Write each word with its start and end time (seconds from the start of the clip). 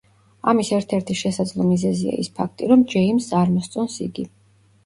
ამის 0.51 0.69
ერთ-ერთი 0.77 1.17
შესაძლო 1.19 1.65
მიზეზია 1.67 2.15
ის 2.23 2.31
ფაქტი, 2.39 2.71
რომ 2.73 2.87
ჯეიმზს 2.95 3.37
არ 3.43 3.53
მოსწონს 3.59 4.01
იგი. 4.09 4.27